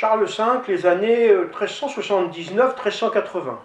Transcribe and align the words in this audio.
Charles 0.00 0.26
V, 0.26 0.42
les 0.68 0.86
années 0.86 1.28
1379-1380. 1.58 3.56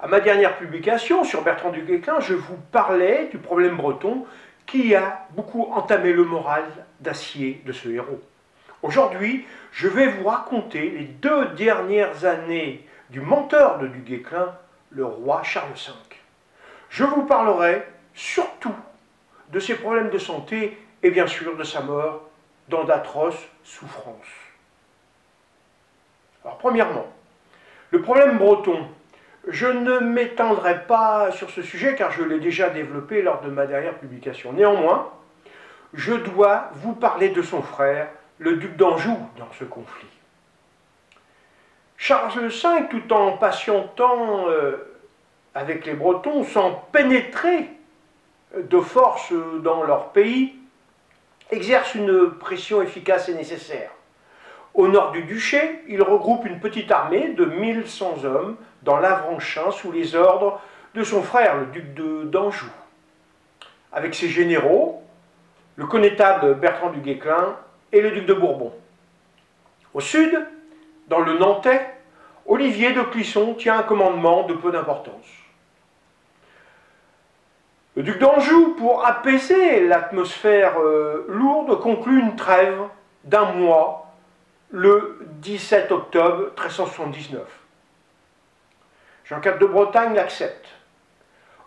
À 0.00 0.06
ma 0.06 0.20
dernière 0.20 0.56
publication 0.56 1.22
sur 1.22 1.42
Bertrand 1.42 1.68
du 1.68 1.82
Guesclin, 1.82 2.18
je 2.20 2.32
vous 2.32 2.56
parlais 2.72 3.28
du 3.30 3.36
problème 3.36 3.76
breton 3.76 4.24
qui 4.64 4.94
a 4.94 5.26
beaucoup 5.32 5.70
entamé 5.70 6.14
le 6.14 6.24
moral 6.24 6.64
d'acier 7.00 7.60
de 7.66 7.72
ce 7.72 7.90
héros. 7.90 8.22
Aujourd'hui, 8.80 9.44
je 9.70 9.86
vais 9.86 10.06
vous 10.06 10.26
raconter 10.26 10.88
les 10.88 11.04
deux 11.04 11.48
dernières 11.48 12.24
années 12.24 12.88
du 13.10 13.20
menteur 13.20 13.80
de 13.80 13.86
du 13.86 13.98
Guesclin, 13.98 14.54
le 14.92 15.04
roi 15.04 15.42
Charles 15.42 15.74
V. 15.74 15.92
Je 16.88 17.04
vous 17.04 17.26
parlerai 17.26 17.86
surtout 18.14 18.74
de 19.52 19.60
ses 19.60 19.74
problèmes 19.74 20.08
de 20.08 20.16
santé 20.16 20.78
et 21.02 21.10
bien 21.10 21.26
sûr 21.26 21.54
de 21.54 21.64
sa 21.64 21.82
mort 21.82 22.22
dans 22.70 22.84
d'atroces 22.84 23.46
souffrances. 23.62 24.47
Alors 26.44 26.58
premièrement, 26.58 27.06
le 27.90 28.02
problème 28.02 28.38
breton. 28.38 28.86
Je 29.46 29.66
ne 29.66 29.98
m'étendrai 30.00 30.84
pas 30.84 31.30
sur 31.32 31.48
ce 31.48 31.62
sujet 31.62 31.94
car 31.94 32.10
je 32.12 32.22
l'ai 32.22 32.38
déjà 32.38 32.68
développé 32.68 33.22
lors 33.22 33.40
de 33.40 33.48
ma 33.48 33.66
dernière 33.66 33.94
publication. 33.94 34.52
Néanmoins, 34.52 35.10
je 35.94 36.12
dois 36.12 36.70
vous 36.74 36.92
parler 36.92 37.30
de 37.30 37.40
son 37.40 37.62
frère, 37.62 38.08
le 38.38 38.56
duc 38.56 38.76
d'Anjou, 38.76 39.16
dans 39.38 39.48
ce 39.58 39.64
conflit. 39.64 40.08
Charles 41.96 42.48
V, 42.48 42.50
tout 42.90 43.12
en 43.12 43.38
patientant 43.38 44.48
euh, 44.48 44.96
avec 45.54 45.86
les 45.86 45.94
Bretons, 45.94 46.44
sans 46.44 46.72
pénétrer 46.92 47.70
de 48.56 48.80
force 48.80 49.32
dans 49.62 49.82
leur 49.82 50.10
pays, 50.10 50.54
exerce 51.50 51.94
une 51.94 52.30
pression 52.32 52.82
efficace 52.82 53.28
et 53.28 53.34
nécessaire. 53.34 53.90
Au 54.78 54.86
nord 54.86 55.10
du 55.10 55.24
duché, 55.24 55.82
il 55.88 56.00
regroupe 56.04 56.46
une 56.46 56.60
petite 56.60 56.92
armée 56.92 57.30
de 57.30 57.44
1100 57.44 58.24
hommes 58.24 58.56
dans 58.84 58.96
l'Avranchin 58.96 59.72
sous 59.72 59.90
les 59.90 60.14
ordres 60.14 60.60
de 60.94 61.02
son 61.02 61.20
frère, 61.20 61.56
le 61.56 61.66
duc 61.66 61.94
d'Anjou. 62.30 62.70
Avec 63.92 64.14
ses 64.14 64.28
généraux, 64.28 65.02
le 65.74 65.84
connétable 65.86 66.54
Bertrand 66.54 66.90
du 66.90 67.00
Guesclin 67.00 67.56
et 67.90 68.00
le 68.00 68.12
duc 68.12 68.26
de 68.26 68.34
Bourbon. 68.34 68.72
Au 69.94 70.00
sud, 70.00 70.46
dans 71.08 71.22
le 71.22 71.36
Nantais, 71.38 71.84
Olivier 72.46 72.92
de 72.92 73.02
Clisson 73.02 73.54
tient 73.54 73.80
un 73.80 73.82
commandement 73.82 74.44
de 74.44 74.54
peu 74.54 74.70
d'importance. 74.70 75.26
Le 77.96 78.04
duc 78.04 78.20
d'Anjou, 78.20 78.76
pour 78.78 79.04
apaiser 79.04 79.88
l'atmosphère 79.88 80.78
euh, 80.78 81.26
lourde, 81.28 81.80
conclut 81.80 82.20
une 82.20 82.36
trêve 82.36 82.78
d'un 83.24 83.46
mois 83.54 84.07
le 84.70 85.18
17 85.40 85.90
octobre 85.92 86.50
1379. 86.56 87.46
Jean 89.24 89.40
IV 89.40 89.58
de 89.58 89.66
Bretagne 89.66 90.14
l'accepte. 90.14 90.66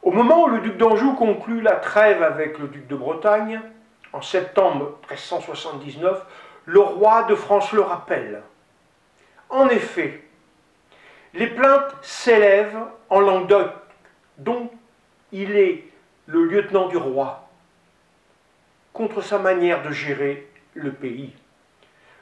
Au 0.01 0.11
moment 0.11 0.43
où 0.43 0.47
le 0.47 0.61
duc 0.61 0.77
d'Anjou 0.77 1.13
conclut 1.13 1.61
la 1.61 1.75
trêve 1.75 2.23
avec 2.23 2.57
le 2.57 2.67
duc 2.67 2.87
de 2.87 2.95
Bretagne, 2.95 3.61
en 4.13 4.21
septembre 4.21 4.97
1379, 5.09 6.25
le 6.65 6.79
roi 6.79 7.23
de 7.23 7.35
France 7.35 7.71
le 7.71 7.81
rappelle. 7.81 8.41
En 9.49 9.67
effet, 9.69 10.23
les 11.33 11.47
plaintes 11.47 11.95
s'élèvent 12.01 12.83
en 13.09 13.19
Languedoc, 13.19 13.71
dont 14.37 14.69
il 15.31 15.55
est 15.55 15.85
le 16.25 16.45
lieutenant 16.45 16.87
du 16.87 16.97
roi, 16.97 17.47
contre 18.93 19.21
sa 19.21 19.39
manière 19.39 19.83
de 19.83 19.91
gérer 19.91 20.49
le 20.73 20.91
pays. 20.91 21.33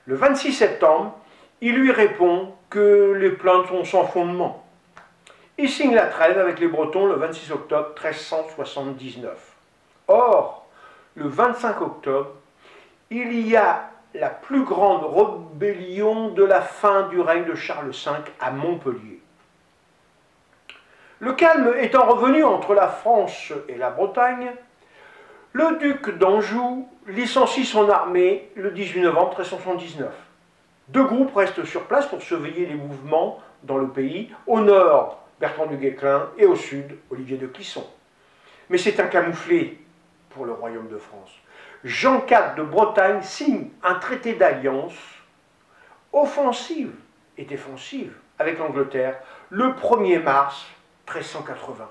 Le 0.09 0.15
26 0.15 0.53
septembre, 0.53 1.15
il 1.61 1.75
lui 1.75 1.91
répond 1.91 2.55
que 2.71 3.13
les 3.15 3.29
plaintes 3.29 3.67
sont 3.67 3.85
sans 3.85 4.05
fondement. 4.05 4.65
Il 5.59 5.69
signe 5.69 5.93
la 5.93 6.07
trêve 6.07 6.39
avec 6.39 6.59
les 6.59 6.67
Bretons 6.67 7.05
le 7.05 7.13
26 7.13 7.51
octobre 7.51 7.89
1379. 7.89 9.55
Or, 10.07 10.65
le 11.13 11.27
25 11.27 11.81
octobre, 11.81 12.31
il 13.11 13.47
y 13.47 13.55
a 13.55 13.91
la 14.15 14.31
plus 14.31 14.63
grande 14.63 15.05
rébellion 15.05 16.29
de 16.29 16.43
la 16.43 16.61
fin 16.61 17.03
du 17.09 17.21
règne 17.21 17.45
de 17.45 17.53
Charles 17.53 17.91
V 17.91 18.11
à 18.39 18.49
Montpellier. 18.49 19.21
Le 21.19 21.33
calme 21.33 21.71
étant 21.77 22.07
revenu 22.07 22.43
entre 22.43 22.73
la 22.73 22.87
France 22.87 23.53
et 23.67 23.75
la 23.75 23.91
Bretagne, 23.91 24.53
le 25.53 25.77
duc 25.79 26.17
d'Anjou 26.17 26.87
licencie 27.07 27.65
son 27.65 27.89
armée 27.89 28.51
le 28.55 28.71
18 28.71 29.01
novembre 29.01 29.29
1379. 29.29 30.13
Deux 30.89 31.03
groupes 31.03 31.35
restent 31.35 31.65
sur 31.65 31.83
place 31.85 32.07
pour 32.07 32.21
surveiller 32.21 32.65
les 32.65 32.75
mouvements 32.75 33.41
dans 33.63 33.77
le 33.77 33.89
pays. 33.89 34.31
Au 34.47 34.59
nord, 34.59 35.23
Bertrand 35.39 35.65
du 35.65 35.77
Guesclin 35.77 36.29
et 36.37 36.45
au 36.45 36.55
sud, 36.55 36.97
Olivier 37.09 37.37
de 37.37 37.47
Clisson. 37.47 37.85
Mais 38.69 38.77
c'est 38.77 38.99
un 38.99 39.07
camouflé 39.07 39.79
pour 40.29 40.45
le 40.45 40.53
royaume 40.53 40.89
de 40.89 40.97
France. 40.97 41.31
Jean 41.83 42.25
IV 42.27 42.55
de 42.57 42.63
Bretagne 42.63 43.21
signe 43.21 43.69
un 43.83 43.95
traité 43.95 44.33
d'alliance 44.33 44.97
offensive 46.11 46.91
et 47.37 47.45
défensive 47.45 48.13
avec 48.37 48.59
l'Angleterre 48.59 49.17
le 49.49 49.69
1er 49.69 50.21
mars 50.21 50.65
1380. 51.07 51.87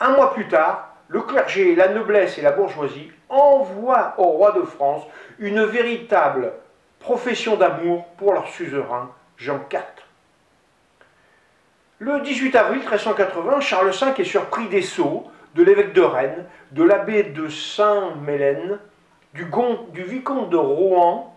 Un 0.00 0.10
mois 0.16 0.32
plus 0.32 0.48
tard, 0.48 0.91
le 1.12 1.20
clergé, 1.20 1.74
la 1.74 1.88
noblesse 1.88 2.38
et 2.38 2.42
la 2.42 2.52
bourgeoisie 2.52 3.12
envoient 3.28 4.14
au 4.16 4.24
roi 4.24 4.52
de 4.52 4.62
France 4.62 5.02
une 5.38 5.62
véritable 5.62 6.54
profession 7.00 7.56
d'amour 7.56 8.06
pour 8.16 8.32
leur 8.32 8.48
suzerain, 8.48 9.10
Jean 9.36 9.60
IV. 9.70 9.82
Le 11.98 12.20
18 12.20 12.56
avril 12.56 12.80
1380, 12.80 13.60
Charles 13.60 13.90
V 13.90 14.22
est 14.22 14.24
surpris 14.24 14.68
des 14.68 14.80
sceaux 14.80 15.30
de 15.54 15.62
l'évêque 15.62 15.92
de 15.92 16.00
Rennes, 16.00 16.46
de 16.70 16.82
l'abbé 16.82 17.24
de 17.24 17.46
Saint-Mélène, 17.46 18.78
du, 19.34 19.44
vicomte 20.02 20.48
de 20.48 20.56
Rouen 20.56 21.36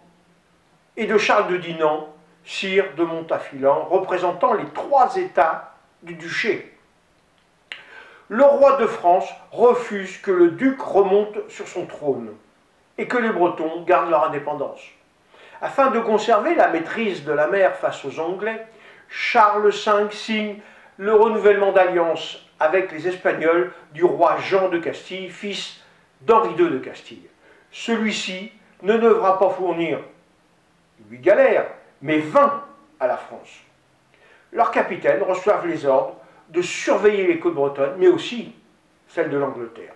et 0.96 1.06
de 1.06 1.18
Charles 1.18 1.52
de 1.52 1.57
Dinan, 1.57 2.07
sire 2.46 2.86
de 2.96 3.03
Montafilan, 3.03 3.88
représentant 3.90 4.53
les 4.53 4.66
trois 4.74 5.18
États 5.18 5.75
du 6.02 6.16
duché. 6.16 6.75
Le 8.30 8.44
roi 8.44 8.78
de 8.78 8.88
France 8.88 9.28
refuse 9.52 10.18
que 10.18 10.31
le 10.31 10.52
duc 10.52 10.81
remonte 10.81 11.50
sur 11.50 11.68
son 11.68 11.86
trône 11.86 12.34
et 12.97 13.08
que 13.08 13.18
les 13.18 13.30
Bretons 13.30 13.84
gardent 13.84 14.09
leur 14.09 14.28
indépendance. 14.28 14.81
Afin 15.62 15.91
de 15.91 16.00
conserver 16.00 16.56
la 16.56 16.69
maîtrise 16.69 17.24
de 17.24 17.31
la 17.31 17.47
mer 17.47 17.75
face 17.75 18.03
aux 18.03 18.19
Anglais, 18.19 18.66
Charles 19.09 19.69
V 19.69 20.08
signe 20.12 20.59
le 20.97 21.13
renouvellement 21.13 21.72
d'alliance 21.72 22.44
avec 22.59 22.91
les 22.91 23.08
Espagnols 23.08 23.72
du 23.94 24.03
roi 24.03 24.38
Jean 24.38 24.69
de 24.69 24.80
Castille, 24.80 25.30
fils 25.30 25.81
d'Henri 26.22 26.56
II 26.57 26.72
de 26.72 26.80
Castille. 26.80 27.30
Celui-ci 27.72 28.52
ne 28.81 28.97
devra 28.97 29.38
pas 29.38 29.50
fournir 29.50 30.00
8 31.09 31.19
galères, 31.19 31.68
mais 32.02 32.19
20 32.19 32.63
à 33.00 33.07
la 33.07 33.18
France 33.18 33.66
leurs 34.56 34.72
capitaines 34.72 35.22
reçoivent 35.22 35.68
les 35.68 35.86
ordres 35.86 36.16
de 36.50 36.61
surveiller 36.61 37.28
les 37.28 37.39
côtes 37.39 37.56
bretonnes, 37.56 37.95
mais 37.97 38.07
aussi 38.07 38.53
celles 39.07 39.29
de 39.29 39.38
l'Angleterre. 39.38 39.94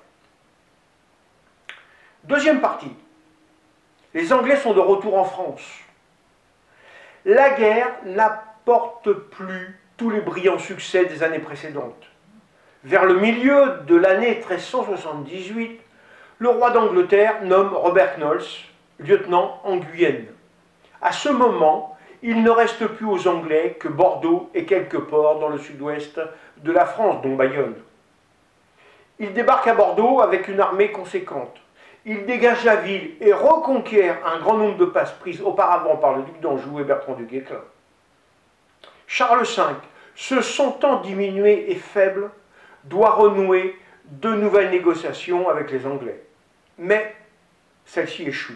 Deuxième 2.24 2.62
partie. 2.62 2.96
Les 4.14 4.34
Anglais 4.34 4.58
sont 4.58 4.74
de 4.74 4.80
retour 4.80 5.18
en 5.18 5.24
France. 5.24 5.64
La 7.26 7.52
guerre 7.52 7.96
n'apporte 8.06 9.12
plus 9.12 9.80
tous 9.98 10.10
les 10.10 10.22
brillants 10.22 10.58
succès 10.58 11.06
des 11.06 11.22
années 11.24 11.40
précédentes. 11.40 12.08
Vers 12.84 13.06
le 13.06 13.20
milieu 13.20 13.82
de 13.86 13.96
l'année 13.96 14.36
1378, 14.36 15.82
le 16.40 16.50
roi 16.50 16.72
d'Angleterre 16.72 17.44
nomme 17.44 17.74
Robert 17.74 18.16
Knowles 18.16 18.46
lieutenant 19.00 19.60
en 19.64 19.78
Guyenne. 19.78 20.28
À 21.02 21.12
ce 21.12 21.30
moment, 21.30 21.98
il 22.22 22.44
ne 22.44 22.50
reste 22.50 22.86
plus 22.88 23.06
aux 23.06 23.28
Anglais 23.28 23.78
que 23.80 23.88
Bordeaux 23.88 24.50
et 24.54 24.66
quelques 24.66 25.00
ports 25.00 25.40
dans 25.40 25.50
le 25.50 25.58
sud-ouest 25.58 26.20
de 26.58 26.72
la 26.72 26.86
France, 26.86 27.22
dont 27.22 27.36
Bayonne. 27.36 27.76
Il 29.20 29.34
débarque 29.34 29.68
à 29.68 29.74
Bordeaux 29.74 30.22
avec 30.22 30.48
une 30.48 30.60
armée 30.60 30.92
conséquente. 30.92 31.58
Il 32.06 32.26
dégage 32.26 32.64
la 32.64 32.78
ville 32.78 33.12
et 33.20 33.34
reconquiert 33.34 34.18
un 34.26 34.40
grand 34.40 34.58
nombre 34.58 34.78
de 34.78 34.86
passes 34.86 35.12
prises 35.14 35.42
auparavant 35.42 35.98
par 35.98 36.16
le 36.16 36.24
duc 36.24 36.40
d'Anjou 36.40 36.80
et 36.80 36.84
Bertrand 36.84 37.14
du 37.14 37.26
Guesclin. 37.26 37.62
Charles 39.08 39.44
V, 39.44 39.64
se 40.16 40.42
sentant 40.42 41.02
diminué 41.02 41.72
et 41.72 41.76
faible, 41.76 42.30
doit 42.86 43.12
renouer 43.12 43.78
de 44.06 44.30
nouvelles 44.30 44.72
négociations 44.72 45.50
avec 45.50 45.72
les 45.72 45.86
Anglais. 45.86 46.24
Mais 46.78 47.16
celle-ci 47.86 48.24
échoue. 48.24 48.54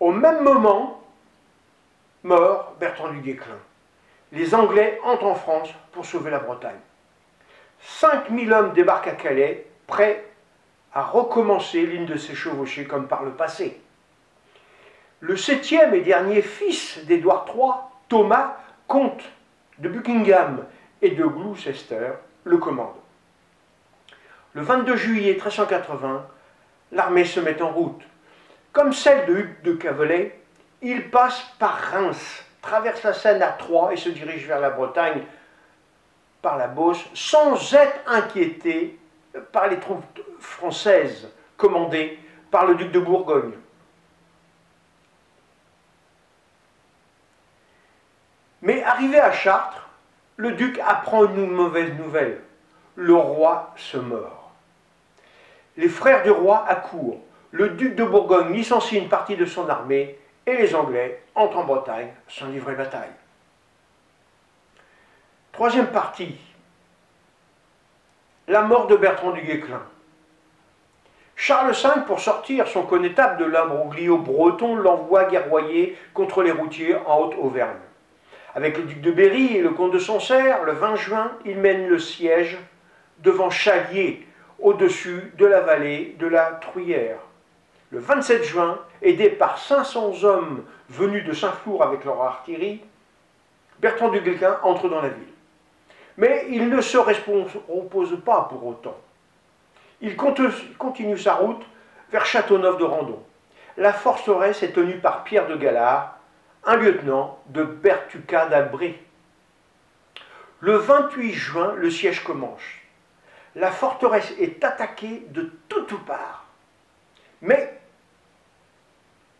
Au 0.00 0.12
même 0.12 0.42
moment, 0.42 1.02
Mort 2.28 2.74
Bertrand 2.78 3.08
du 3.08 3.20
Guesclin. 3.20 3.56
Les 4.32 4.54
Anglais 4.54 5.00
entrent 5.02 5.24
en 5.24 5.34
France 5.34 5.70
pour 5.92 6.04
sauver 6.04 6.30
la 6.30 6.38
Bretagne. 6.38 6.78
5000 7.80 8.52
hommes 8.52 8.72
débarquent 8.74 9.08
à 9.08 9.12
Calais, 9.12 9.66
prêts 9.86 10.26
à 10.92 11.04
recommencer 11.04 11.80
l'une 11.80 12.04
de 12.04 12.18
ces 12.18 12.34
chevauchées 12.34 12.84
comme 12.84 13.08
par 13.08 13.24
le 13.24 13.30
passé. 13.30 13.80
le 15.20 15.36
septième 15.36 15.94
et 15.94 16.02
dernier 16.02 16.42
fils 16.42 16.98
d'Édouard 17.06 17.46
III, 17.48 17.72
Thomas, 18.10 18.58
comte 18.86 19.24
de 19.78 19.88
Buckingham 19.88 20.66
et 21.00 21.10
de 21.12 21.24
Gloucester, 21.24 22.10
le 22.44 22.58
commande. 22.58 22.94
Le 24.52 24.60
22 24.60 24.96
juillet 24.96 25.32
1380, 25.32 26.26
l'armée 26.92 27.24
se 27.24 27.40
met 27.40 27.62
en 27.62 27.72
route. 27.72 28.02
Comme 28.72 28.92
celle 28.92 29.26
de 29.26 29.34
Hugues 29.34 29.62
de 29.62 29.72
Cavalet, 29.72 30.38
il 30.82 31.10
passe 31.10 31.42
par 31.58 31.76
Reims, 31.76 32.44
traverse 32.62 33.02
la 33.02 33.12
Seine 33.12 33.42
à 33.42 33.48
Troyes 33.48 33.92
et 33.92 33.96
se 33.96 34.08
dirige 34.08 34.46
vers 34.46 34.60
la 34.60 34.70
Bretagne 34.70 35.22
par 36.42 36.56
la 36.56 36.68
Beauce, 36.68 37.04
sans 37.14 37.74
être 37.74 37.98
inquiété 38.06 38.98
par 39.52 39.68
les 39.68 39.78
troupes 39.80 40.04
françaises 40.38 41.28
commandées 41.56 42.18
par 42.50 42.66
le 42.66 42.76
duc 42.76 42.92
de 42.92 43.00
Bourgogne. 43.00 43.52
Mais 48.62 48.82
arrivé 48.82 49.18
à 49.18 49.32
Chartres, 49.32 49.88
le 50.36 50.52
duc 50.52 50.80
apprend 50.86 51.24
une 51.24 51.50
mauvaise 51.50 51.92
nouvelle. 51.94 52.40
Le 52.96 53.14
roi 53.14 53.72
se 53.76 53.96
meurt. 53.96 54.32
Les 55.76 55.88
frères 55.88 56.22
du 56.22 56.30
roi 56.30 56.64
accourent. 56.66 57.20
Le 57.50 57.70
duc 57.70 57.94
de 57.94 58.04
Bourgogne 58.04 58.52
licencie 58.52 58.96
une 58.96 59.08
partie 59.08 59.36
de 59.36 59.46
son 59.46 59.68
armée 59.68 60.18
et 60.48 60.56
les 60.56 60.74
Anglais 60.74 61.20
entrent 61.34 61.58
en 61.58 61.64
Bretagne 61.64 62.08
sans 62.26 62.46
livrer 62.46 62.74
bataille. 62.74 63.12
Troisième 65.52 65.88
partie, 65.88 66.36
la 68.46 68.62
mort 68.62 68.86
de 68.86 68.96
Bertrand 68.96 69.32
du 69.32 69.42
Guesclin. 69.42 69.82
Charles 71.36 71.72
V, 71.72 71.88
pour 72.06 72.20
sortir 72.20 72.66
son 72.66 72.82
connétable 72.82 73.38
de 73.38 73.44
l'imbroglio 73.44 74.16
breton, 74.16 74.76
l'envoie 74.76 75.24
guerroyer 75.24 75.98
contre 76.14 76.42
les 76.42 76.50
routiers 76.50 76.96
en 77.06 77.18
Haute-Auvergne. 77.18 77.76
Avec 78.54 78.78
le 78.78 78.84
duc 78.84 79.00
de 79.02 79.10
Berry 79.10 79.56
et 79.56 79.62
le 79.62 79.70
comte 79.70 79.92
de 79.92 79.98
Sancerre, 79.98 80.64
le 80.64 80.72
20 80.72 80.96
juin, 80.96 81.32
il 81.44 81.58
mène 81.58 81.88
le 81.88 81.98
siège 81.98 82.56
devant 83.18 83.50
Chalier, 83.50 84.26
au-dessus 84.58 85.32
de 85.36 85.46
la 85.46 85.60
vallée 85.60 86.16
de 86.18 86.26
la 86.26 86.52
Truyère. 86.52 87.18
Le 87.90 88.00
27 88.00 88.42
juin, 88.44 88.78
aidé 89.00 89.30
par 89.30 89.58
500 89.58 90.24
hommes 90.24 90.64
venus 90.90 91.24
de 91.24 91.32
Saint-Flour 91.32 91.82
avec 91.82 92.04
leur 92.04 92.22
artillerie, 92.22 92.82
Bertrand 93.78 94.08
du 94.08 94.20
Guesclin 94.20 94.58
entre 94.62 94.88
dans 94.88 95.00
la 95.00 95.08
ville. 95.08 95.32
Mais 96.16 96.46
il 96.50 96.68
ne 96.68 96.80
se 96.80 96.98
repose 96.98 98.18
pas 98.24 98.48
pour 98.50 98.66
autant. 98.66 98.96
Il 100.00 100.16
continue 100.16 101.16
sa 101.16 101.34
route 101.34 101.64
vers 102.10 102.26
Châteauneuf 102.26 102.76
de 102.76 102.84
Randon. 102.84 103.22
La 103.76 103.92
forteresse 103.92 104.62
est 104.62 104.72
tenue 104.72 104.98
par 104.98 105.24
Pierre 105.24 105.46
de 105.46 105.56
Galard, 105.56 106.18
un 106.64 106.76
lieutenant 106.76 107.38
de 107.46 107.62
Bertuca 107.62 108.46
d'Albret. 108.46 108.96
Le 110.60 110.76
28 110.76 111.32
juin, 111.32 111.74
le 111.76 111.88
siège 111.90 112.24
commence. 112.24 112.60
La 113.54 113.70
forteresse 113.70 114.34
est 114.40 114.62
attaquée 114.64 115.24
de 115.30 115.52
toutes 115.68 116.04
parts. 116.04 116.44
Mais 117.40 117.77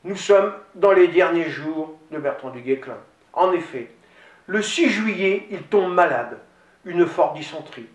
nous 0.04 0.16
sommes 0.16 0.52
dans 0.74 0.92
les 0.92 1.08
derniers 1.08 1.50
jours 1.50 1.98
de 2.10 2.18
Bertrand 2.18 2.50
du 2.50 2.60
Guesclin. 2.60 2.98
En 3.32 3.52
effet, 3.52 3.90
le 4.46 4.62
6 4.62 4.90
juillet, 4.90 5.46
il 5.50 5.62
tombe 5.64 5.92
malade, 5.92 6.38
une 6.84 7.06
forte 7.06 7.36
dysenterie 7.36 7.88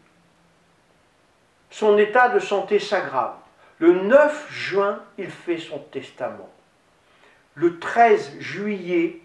son 1.73 1.97
état 1.97 2.29
de 2.29 2.37
santé 2.37 2.77
s'aggrave. 2.77 3.33
Le 3.79 3.93
9 4.03 4.47
juin, 4.51 5.01
il 5.17 5.31
fait 5.31 5.57
son 5.57 5.79
testament. 5.79 6.49
Le 7.55 7.79
13 7.79 8.39
juillet, 8.39 9.21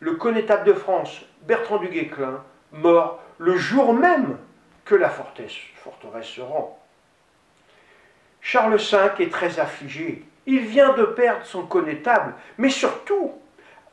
le 0.00 0.14
connétable 0.14 0.64
de 0.64 0.72
France, 0.72 1.20
Bertrand 1.42 1.76
du 1.76 1.88
Guesclin, 1.88 2.42
mort 2.72 3.20
le 3.36 3.58
jour 3.58 3.92
même 3.92 4.38
que 4.86 4.94
la 4.94 5.10
forteresse, 5.10 5.52
forteresse 5.84 6.28
se 6.28 6.40
rend. 6.40 6.78
Charles 8.40 8.76
V 8.76 9.24
est 9.24 9.30
très 9.30 9.60
affligé. 9.60 10.24
Il 10.46 10.60
vient 10.60 10.92
de 10.94 11.04
perdre 11.04 11.44
son 11.44 11.66
connétable, 11.66 12.34
mais 12.58 12.70
surtout 12.70 13.32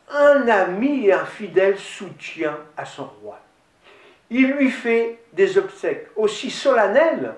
un 0.10 0.48
ami 0.48 1.07
et 1.07 1.13
un 1.13 1.25
fidèle 1.25 1.78
soutien 1.78 2.57
à 2.75 2.86
son 2.86 3.06
roi. 3.22 3.40
Il 4.30 4.51
lui 4.51 4.69
fait 4.69 5.19
des 5.34 5.57
obsèques 5.57 6.07
aussi 6.16 6.50
solennelles 6.51 7.34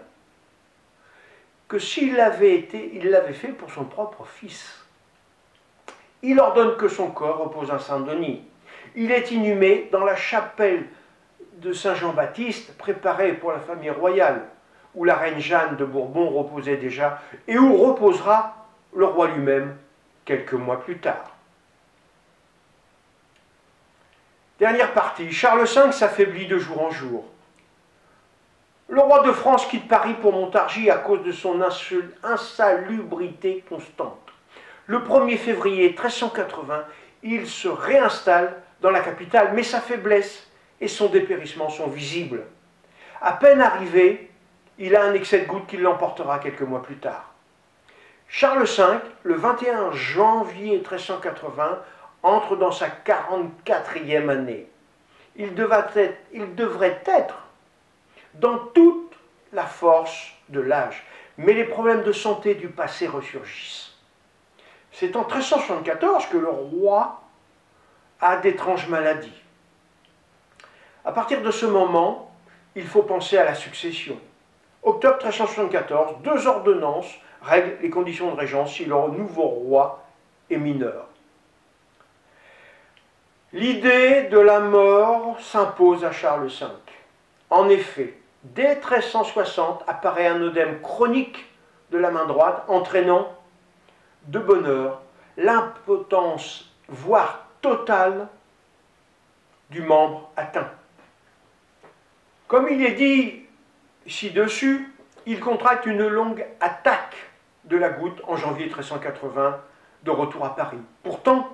que 1.67 1.79
s'il 1.79 2.15
l'avait 2.15 2.55
été, 2.55 2.91
il 2.95 3.09
l'avait 3.09 3.33
fait 3.33 3.49
pour 3.49 3.71
son 3.71 3.85
propre 3.85 4.25
fils. 4.25 4.85
Il 6.21 6.39
ordonne 6.39 6.75
que 6.75 6.89
son 6.89 7.11
corps 7.11 7.37
repose 7.37 7.71
à 7.71 7.79
Saint-Denis. 7.79 8.43
Il 8.95 9.11
est 9.11 9.31
inhumé 9.31 9.87
dans 9.91 10.03
la 10.03 10.17
chapelle 10.17 10.85
de 11.53 11.71
Saint-Jean-Baptiste, 11.71 12.77
préparée 12.77 13.33
pour 13.33 13.53
la 13.53 13.59
famille 13.59 13.89
royale, 13.89 14.43
où 14.95 15.05
la 15.05 15.15
reine 15.15 15.39
Jeanne 15.39 15.77
de 15.77 15.85
Bourbon 15.85 16.29
reposait 16.29 16.75
déjà, 16.75 17.21
et 17.47 17.57
où 17.57 17.77
reposera 17.77 18.60
le 18.93 19.05
roi 19.05 19.27
lui-même 19.27 19.77
quelques 20.25 20.53
mois 20.53 20.81
plus 20.81 20.97
tard. 20.97 21.31
Dernière 24.59 24.93
partie, 24.93 25.31
Charles 25.31 25.65
V 25.65 25.91
s'affaiblit 25.91 26.45
de 26.47 26.59
jour 26.59 26.81
en 26.83 26.91
jour. 26.91 27.25
Le 28.89 29.01
roi 29.01 29.23
de 29.23 29.31
France 29.31 29.65
quitte 29.67 29.87
Paris 29.87 30.15
pour 30.21 30.33
Montargis 30.33 30.89
à 30.89 30.97
cause 30.97 31.23
de 31.23 31.31
son 31.31 31.61
insalubrité 32.23 33.63
constante. 33.67 34.19
Le 34.85 34.99
1er 34.99 35.37
février 35.37 35.89
1380, 35.89 36.83
il 37.23 37.47
se 37.47 37.69
réinstalle 37.69 38.61
dans 38.81 38.89
la 38.89 38.99
capitale, 38.99 39.51
mais 39.53 39.63
sa 39.63 39.79
faiblesse 39.79 40.47
et 40.81 40.87
son 40.87 41.07
dépérissement 41.07 41.69
sont 41.69 41.87
visibles. 41.87 42.43
À 43.21 43.33
peine 43.33 43.61
arrivé, 43.61 44.29
il 44.77 44.95
a 44.95 45.05
un 45.05 45.13
excès 45.13 45.39
de 45.39 45.45
goutte 45.45 45.67
qui 45.67 45.77
l'emportera 45.77 46.39
quelques 46.39 46.61
mois 46.61 46.83
plus 46.83 46.97
tard. 46.97 47.30
Charles 48.33 48.63
V, 48.63 48.83
le 49.23 49.35
21 49.35 49.91
janvier 49.91 50.77
1380, 50.77 51.81
entre 52.23 52.55
dans 52.55 52.71
sa 52.71 52.87
44e 52.87 54.29
année. 54.29 54.69
Il, 55.35 55.53
devrait 55.53 57.01
être 57.05 57.35
dans 58.35 58.57
toute 58.57 59.13
la 59.51 59.65
force 59.65 60.31
de 60.47 60.61
l'âge. 60.61 61.03
Mais 61.37 61.51
les 61.51 61.65
problèmes 61.65 62.03
de 62.03 62.13
santé 62.13 62.55
du 62.55 62.69
passé 62.69 63.05
ressurgissent. 63.05 63.97
C'est 64.93 65.17
en 65.17 65.25
1374 65.25 66.27
que 66.27 66.37
le 66.37 66.49
roi 66.49 67.21
a 68.21 68.37
d'étranges 68.37 68.87
maladies. 68.87 69.41
À 71.03 71.11
partir 71.11 71.41
de 71.41 71.51
ce 71.51 71.65
moment, 71.65 72.33
il 72.75 72.87
faut 72.87 73.03
penser 73.03 73.37
à 73.37 73.43
la 73.43 73.55
succession. 73.55 74.17
Octobre 74.83 75.17
1374, 75.17 76.21
deux 76.23 76.47
ordonnances 76.47 77.13
règlent 77.41 77.77
les 77.81 77.89
conditions 77.89 78.31
de 78.33 78.39
régence 78.39 78.73
si 78.73 78.85
le 78.85 78.95
nouveau 78.95 79.47
roi 79.47 80.03
est 80.49 80.57
mineur. 80.57 81.07
L'idée 83.53 84.23
de 84.31 84.39
la 84.39 84.59
mort 84.59 85.39
s'impose 85.41 86.05
à 86.05 86.11
Charles 86.11 86.47
V. 86.47 86.65
En 87.49 87.67
effet, 87.67 88.15
Dès 88.43 88.75
1360 88.75 89.83
apparaît 89.87 90.27
un 90.27 90.41
œdème 90.41 90.81
chronique 90.81 91.45
de 91.91 91.99
la 91.99 92.09
main 92.09 92.25
droite 92.25 92.63
entraînant 92.67 93.31
de 94.27 94.39
bonheur 94.39 95.01
l'impotence, 95.37 96.73
voire 96.87 97.45
totale, 97.61 98.27
du 99.69 99.81
membre 99.83 100.29
atteint. 100.35 100.69
Comme 102.47 102.67
il 102.69 102.83
est 102.83 102.93
dit 102.93 103.45
ci-dessus, 104.07 104.91
il 105.27 105.39
contracte 105.39 105.85
une 105.85 106.07
longue 106.07 106.45
attaque 106.59 107.15
de 107.71 107.77
la 107.77 107.89
goutte 107.89 108.21
en 108.27 108.35
janvier 108.35 108.65
1380 108.65 109.59
de 110.03 110.11
retour 110.11 110.45
à 110.45 110.55
Paris. 110.55 110.77
Pourtant, 111.03 111.49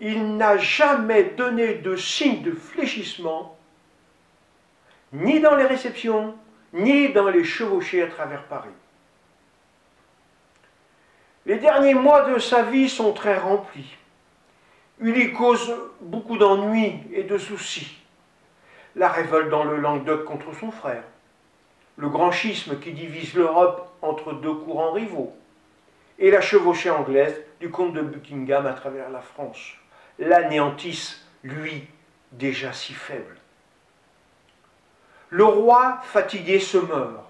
il 0.00 0.36
n'a 0.36 0.56
jamais 0.56 1.24
donné 1.24 1.74
de 1.74 1.94
signe 1.94 2.42
de 2.42 2.52
fléchissement 2.52 3.56
ni 5.12 5.38
dans 5.40 5.54
les 5.54 5.66
réceptions, 5.66 6.34
ni 6.72 7.12
dans 7.12 7.28
les 7.28 7.44
chevauchées 7.44 8.02
à 8.02 8.08
travers 8.08 8.42
Paris. 8.44 8.70
Les 11.46 11.58
derniers 11.58 11.94
mois 11.94 12.30
de 12.30 12.38
sa 12.38 12.62
vie 12.62 12.88
sont 12.88 13.12
très 13.12 13.38
remplis. 13.38 13.96
Il 15.00 15.16
y 15.16 15.32
cause 15.32 15.72
beaucoup 16.00 16.38
d'ennuis 16.38 17.00
et 17.12 17.22
de 17.22 17.38
soucis. 17.38 17.98
La 18.96 19.08
révolte 19.08 19.50
dans 19.50 19.64
le 19.64 19.76
Languedoc 19.76 20.24
contre 20.24 20.54
son 20.58 20.70
frère, 20.70 21.04
le 21.96 22.08
grand 22.08 22.32
schisme 22.32 22.78
qui 22.78 22.92
divise 22.92 23.34
l'Europe 23.34 23.88
entre 24.02 24.32
deux 24.32 24.54
courants 24.54 24.92
rivaux, 24.92 25.34
et 26.18 26.30
la 26.30 26.40
chevauchée 26.40 26.90
anglaise 26.90 27.40
du 27.60 27.70
comte 27.70 27.94
de 27.94 28.02
Buckingham 28.02 28.66
à 28.66 28.72
travers 28.72 29.10
la 29.10 29.20
France, 29.20 29.74
l'anéantissent, 30.18 31.24
lui, 31.42 31.86
déjà 32.32 32.72
si 32.72 32.92
faible. 32.92 33.36
Le 35.30 35.44
roi 35.44 35.98
fatigué 36.04 36.60
se 36.60 36.78
meurt. 36.78 37.24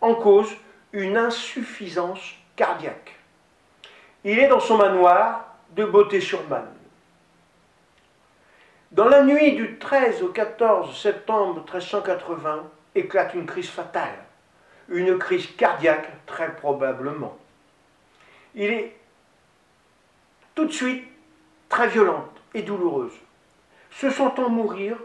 En 0.00 0.14
cause, 0.14 0.50
une 0.92 1.16
insuffisance 1.16 2.34
cardiaque. 2.56 3.18
Il 4.24 4.38
est 4.38 4.48
dans 4.48 4.60
son 4.60 4.78
manoir 4.78 5.54
de 5.72 5.84
Beauté-sur-Marne. 5.84 6.68
Dans 8.92 9.08
la 9.08 9.22
nuit 9.22 9.56
du 9.56 9.78
13 9.78 10.22
au 10.22 10.28
14 10.28 10.96
septembre 10.96 11.60
1380 11.62 12.64
éclate 12.94 13.34
une 13.34 13.46
crise 13.46 13.68
fatale, 13.68 14.24
une 14.88 15.18
crise 15.18 15.46
cardiaque 15.56 16.08
très 16.26 16.54
probablement. 16.54 17.36
Il 18.54 18.70
est 18.70 18.96
tout 20.54 20.66
de 20.66 20.72
suite 20.72 21.04
très 21.68 21.88
violente 21.88 22.30
et 22.54 22.62
douloureuse. 22.62 23.14
Se 23.90 24.10
sentant 24.10 24.48
mourir, 24.48 24.96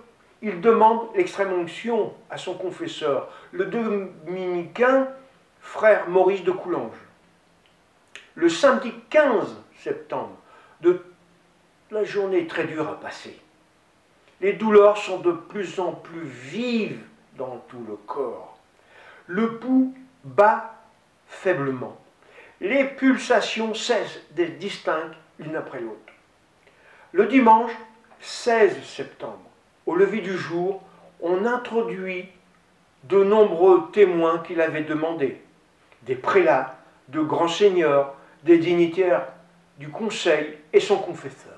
il 0.41 0.61
demande 0.61 1.09
l'extrême 1.15 1.53
onction 1.53 2.13
à 2.29 2.37
son 2.37 2.53
confesseur, 2.53 3.31
le 3.51 3.65
dominicain 3.65 5.09
frère 5.61 6.07
Maurice 6.09 6.43
de 6.43 6.51
Coulanges. 6.51 6.91
Le 8.35 8.49
samedi 8.49 8.93
15 9.09 9.55
septembre, 9.77 10.35
de 10.81 11.01
la 11.91 12.03
journée 12.03 12.47
très 12.47 12.65
dure 12.65 12.87
à 12.87 12.99
passer. 12.99 13.39
Les 14.41 14.53
douleurs 14.53 14.97
sont 14.97 15.19
de 15.19 15.31
plus 15.31 15.79
en 15.79 15.91
plus 15.91 16.23
vives 16.23 17.01
dans 17.39 17.63
tout 17.69 17.83
le 17.87 17.95
corps. 17.95 18.57
Le 19.25 19.57
pouls 19.57 19.95
bat 20.23 20.75
faiblement. 21.27 21.97
Les 22.61 22.83
pulsations 22.83 23.73
cessent 23.73 24.19
d'être 24.31 24.59
distinctes 24.59 25.15
l'une 25.39 25.55
après 25.55 25.79
l'autre. 25.79 26.13
Le 27.13 27.25
dimanche 27.25 27.71
16 28.19 28.83
septembre, 28.83 29.49
au 29.85 29.95
lever 29.95 30.19
du 30.19 30.37
jour, 30.37 30.83
on 31.21 31.45
introduit 31.45 32.27
de 33.05 33.23
nombreux 33.23 33.89
témoins 33.93 34.39
qu'il 34.39 34.59
avait 34.59 34.83
demandés, 34.83 35.41
des 36.03 36.15
prélats, 36.15 36.77
de 37.07 37.21
grands 37.21 37.47
seigneurs, 37.47 38.15
des 38.43 38.57
dignitaires 38.57 39.27
du 39.77 39.87
conseil 39.89 40.57
et 40.73 40.81
son 40.81 40.97
confesseur. 40.97 41.53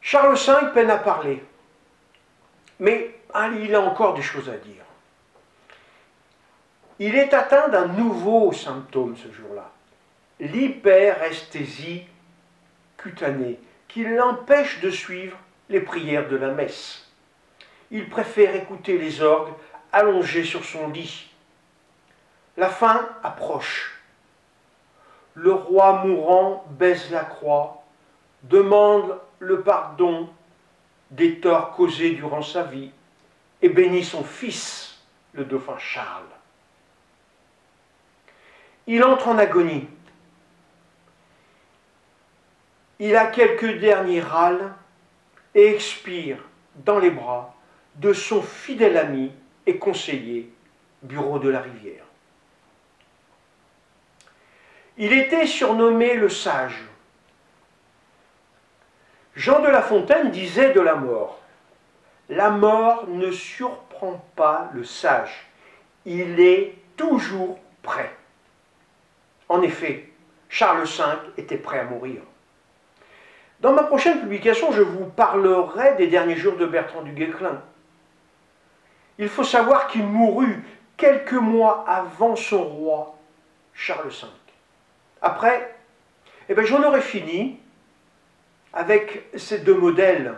Charles 0.00 0.36
V 0.36 0.52
peine 0.72 0.90
à 0.90 0.98
parler, 0.98 1.42
mais 2.78 3.14
il 3.62 3.74
a 3.74 3.80
encore 3.80 4.14
des 4.14 4.22
choses 4.22 4.48
à 4.48 4.56
dire. 4.56 4.84
Il 6.98 7.14
est 7.14 7.34
atteint 7.34 7.68
d'un 7.68 7.88
nouveau 7.88 8.52
symptôme 8.52 9.16
ce 9.16 9.30
jour-là, 9.30 9.70
l'hyperesthésie 10.40 12.04
cutanée, 12.96 13.58
qui 13.88 14.04
l'empêche 14.04 14.80
de 14.80 14.90
suivre 14.90 15.36
les 15.68 15.80
prières 15.80 16.28
de 16.28 16.36
la 16.36 16.52
messe. 16.52 17.06
Il 17.90 18.08
préfère 18.08 18.54
écouter 18.54 18.98
les 18.98 19.20
orgues 19.20 19.52
allongé 19.92 20.44
sur 20.44 20.64
son 20.64 20.88
lit. 20.88 21.30
La 22.56 22.68
fin 22.68 23.08
approche. 23.22 24.02
Le 25.34 25.52
roi 25.52 26.04
mourant 26.04 26.64
baise 26.70 27.10
la 27.10 27.24
croix, 27.24 27.84
demande 28.42 29.18
le 29.38 29.60
pardon 29.60 30.30
des 31.10 31.40
torts 31.40 31.72
causés 31.72 32.12
durant 32.12 32.42
sa 32.42 32.62
vie 32.62 32.90
et 33.62 33.68
bénit 33.68 34.04
son 34.04 34.24
fils, 34.24 34.98
le 35.32 35.44
dauphin 35.44 35.78
Charles. 35.78 36.24
Il 38.86 39.02
entre 39.04 39.28
en 39.28 39.38
agonie. 39.38 39.88
Il 42.98 43.16
a 43.16 43.26
quelques 43.26 43.78
derniers 43.78 44.20
râles 44.20 44.72
et 45.54 45.66
expire 45.74 46.38
dans 46.76 46.98
les 46.98 47.10
bras 47.10 47.54
de 47.96 48.12
son 48.12 48.42
fidèle 48.42 48.96
ami 48.96 49.32
et 49.66 49.78
conseiller, 49.78 50.52
Bureau 51.02 51.38
de 51.38 51.48
la 51.48 51.60
Rivière. 51.60 52.04
Il 54.98 55.12
était 55.12 55.46
surnommé 55.46 56.14
le 56.14 56.28
sage. 56.28 56.82
Jean 59.36 59.60
de 59.60 59.68
La 59.68 59.82
Fontaine 59.82 60.30
disait 60.30 60.72
de 60.72 60.80
la 60.80 60.94
mort 60.94 61.38
La 62.30 62.48
mort 62.48 63.06
ne 63.06 63.30
surprend 63.30 64.24
pas 64.34 64.70
le 64.72 64.82
sage, 64.82 65.46
il 66.06 66.40
est 66.40 66.74
toujours 66.96 67.58
prêt. 67.82 68.10
En 69.50 69.60
effet, 69.60 70.08
Charles 70.48 70.84
V 70.84 71.04
était 71.36 71.58
prêt 71.58 71.80
à 71.80 71.84
mourir. 71.84 72.22
Dans 73.60 73.72
ma 73.72 73.82
prochaine 73.82 74.20
publication, 74.20 74.72
je 74.72 74.82
vous 74.82 75.04
parlerai 75.04 75.94
des 75.96 76.06
derniers 76.06 76.36
jours 76.36 76.56
de 76.56 76.66
Bertrand 76.66 77.02
du 77.02 77.12
Guesclin. 77.12 77.62
Il 79.18 79.28
faut 79.28 79.44
savoir 79.44 79.88
qu'il 79.88 80.06
mourut 80.06 80.64
quelques 80.96 81.32
mois 81.32 81.84
avant 81.86 82.36
son 82.36 82.64
roi, 82.64 83.18
Charles 83.74 84.08
V. 84.08 84.26
Après, 85.20 85.74
eh 86.48 86.54
ben, 86.54 86.64
j'en 86.64 86.82
aurais 86.82 87.02
fini 87.02 87.60
avec 88.76 89.24
ces 89.34 89.60
deux 89.60 89.74
modèles, 89.74 90.34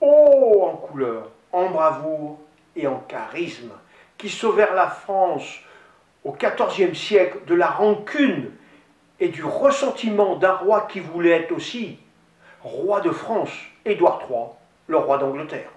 haut 0.00 0.62
en 0.62 0.76
couleur, 0.76 1.30
en 1.50 1.68
bravoure 1.68 2.38
et 2.76 2.86
en 2.86 3.00
charisme, 3.08 3.72
qui 4.16 4.28
sauvèrent 4.28 4.74
la 4.74 4.86
France 4.86 5.58
au 6.24 6.32
XIVe 6.32 6.94
siècle 6.94 7.38
de 7.46 7.56
la 7.56 7.66
rancune 7.66 8.52
et 9.18 9.28
du 9.28 9.42
ressentiment 9.42 10.36
d'un 10.36 10.54
roi 10.54 10.86
qui 10.88 11.00
voulait 11.00 11.30
être 11.30 11.52
aussi 11.52 11.98
roi 12.62 13.00
de 13.00 13.10
France, 13.10 13.50
Édouard 13.84 14.22
III, 14.30 14.38
le 14.86 14.98
roi 14.98 15.18
d'Angleterre. 15.18 15.70